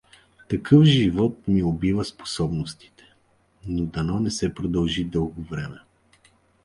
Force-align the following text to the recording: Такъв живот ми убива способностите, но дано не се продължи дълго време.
Такъв 0.49 0.83
живот 0.83 1.47
ми 1.47 1.63
убива 1.63 2.05
способностите, 2.05 3.03
но 3.67 3.85
дано 3.85 4.19
не 4.19 4.31
се 4.31 4.53
продължи 4.53 5.03
дълго 5.05 5.41
време. 5.41 5.79